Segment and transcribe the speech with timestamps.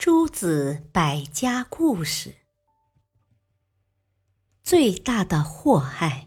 [0.00, 2.36] 诸子百家故事：
[4.64, 6.26] 最大的祸害。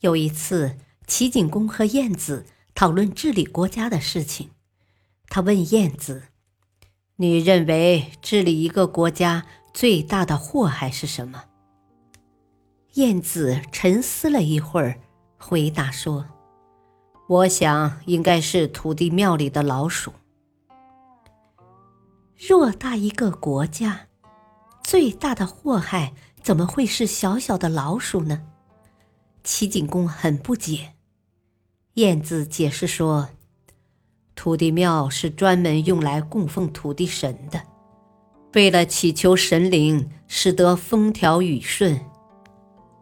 [0.00, 0.76] 有一次，
[1.06, 2.44] 齐景公和晏子
[2.74, 4.50] 讨论治理国家的事情。
[5.28, 6.24] 他问晏子
[7.14, 11.44] ：“你认为治理一个国家最大的祸害是什么？”
[12.94, 14.98] 晏子沉思了一会儿，
[15.38, 16.26] 回答说
[17.30, 20.12] ：“我想应该是土地庙里的老鼠。”
[22.38, 24.08] 偌大一个国家，
[24.84, 28.42] 最大的祸害怎么会是小小的老鼠呢？
[29.42, 30.92] 齐景公很不解。
[31.94, 33.30] 晏子解释说
[34.36, 37.62] ：“土地庙是专门用来供奉土地神的，
[38.52, 41.98] 为了祈求神灵使得风调雨顺，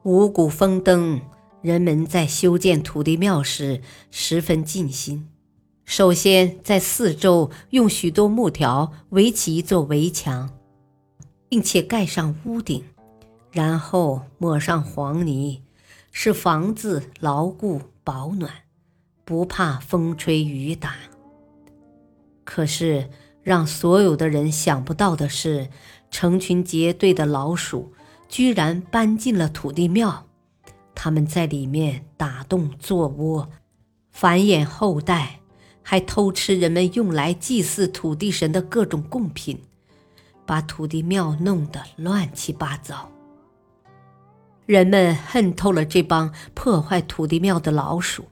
[0.04, 1.20] 五谷丰登，
[1.60, 3.82] 人们在修建土地庙时
[4.12, 5.28] 十分尽心。”
[5.84, 10.50] 首先，在四周用许多木条围起一座围墙，
[11.48, 12.82] 并且盖上屋顶，
[13.52, 15.62] 然后抹上黄泥，
[16.10, 18.50] 使房子牢固保暖，
[19.24, 20.94] 不怕风吹雨打。
[22.44, 23.10] 可是，
[23.42, 25.68] 让所有的人想不到的是，
[26.10, 27.92] 成群结队的老鼠
[28.26, 30.26] 居然搬进了土地庙，
[30.94, 33.50] 他们在里面打洞做窝，
[34.10, 35.40] 繁衍后代。
[35.86, 39.60] 还偷吃人们用来祭祀土地神的各种贡品，
[40.46, 43.12] 把土地庙弄得乱七八糟。
[44.66, 48.24] 人们恨透了这帮破坏土地庙的老鼠，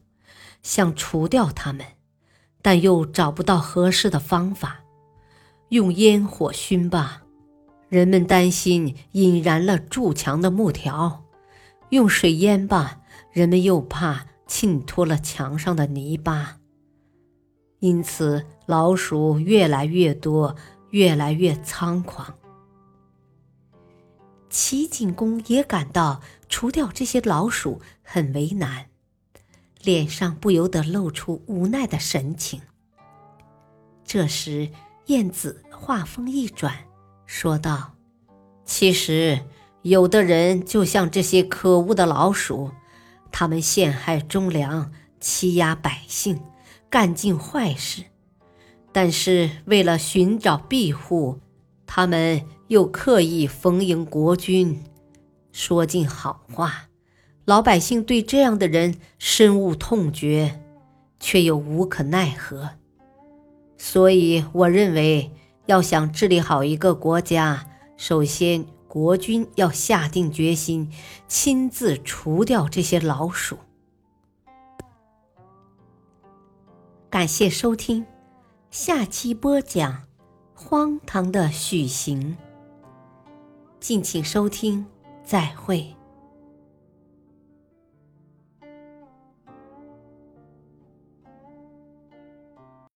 [0.63, 1.85] 想除掉它们，
[2.63, 4.81] 但又找不到合适的方法。
[5.69, 7.23] 用烟火熏吧，
[7.91, 11.25] 人们担心引燃了筑墙的木条；
[11.91, 16.57] 用水淹吧，人们又怕浸脱了墙上的泥巴。
[17.83, 20.55] 因此，老鼠越来越多，
[20.91, 22.33] 越来越猖狂。
[24.49, 28.87] 齐景公也感到除掉这些老鼠很为难，
[29.83, 32.61] 脸上不由得露出无奈的神情。
[34.05, 34.71] 这时，
[35.07, 36.73] 晏子话锋一转，
[37.27, 37.95] 说道
[38.65, 39.41] ：“其实，
[39.83, 42.71] 有的人就像这些可恶的老鼠，
[43.33, 46.41] 他们陷害忠良，欺压百姓。”
[46.93, 48.05] 干尽坏事，
[48.93, 51.41] 但是为了寻找庇护，
[51.87, 54.85] 他们又刻意逢迎国君，
[55.53, 56.91] 说尽好话。
[57.47, 60.61] 老百姓对这样的人深恶痛绝，
[61.19, 62.69] 却又无可奈何。
[63.79, 65.31] 所以，我认为
[65.65, 67.67] 要想治理好一个国家，
[67.97, 70.93] 首先国君要下定决心，
[71.27, 73.57] 亲自除掉这些老鼠。
[77.13, 78.07] 感谢收听，
[78.71, 79.93] 下期播讲
[80.55, 82.19] 《荒唐的许行》。
[83.79, 84.87] 敬请收听，
[85.23, 85.95] 再会。